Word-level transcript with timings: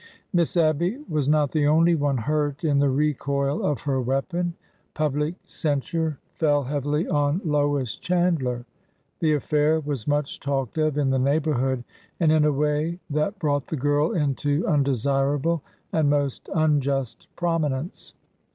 Miss 0.33 0.57
Abby 0.57 0.97
was 1.07 1.27
not 1.27 1.51
the 1.51 1.67
only 1.67 1.93
one 1.93 2.17
hurt 2.17 2.63
in 2.63 2.79
the 2.79 2.89
recoil 2.89 3.63
of 3.63 3.81
her 3.81 4.01
weapon. 4.01 4.55
Public 4.95 5.35
censure 5.45 6.17
fell 6.33 6.63
heavily 6.63 7.07
on 7.07 7.39
Lois 7.45 7.97
Chandler. 7.97 8.65
The 9.19 9.35
affair 9.35 9.79
was 9.79 10.07
much 10.07 10.39
talked 10.39 10.79
of 10.79 10.97
in 10.97 11.11
the 11.11 11.19
neighborhood, 11.19 11.83
and 12.19 12.31
in 12.31 12.45
a 12.45 12.51
way 12.51 12.97
that 13.11 13.37
brought 13.37 13.67
the 13.67 13.77
girl 13.77 14.13
into 14.13 14.65
undesirable 14.65 15.61
and 15.93 16.09
most 16.09 16.49
unjust 16.55 17.27
prominence. 17.35 18.15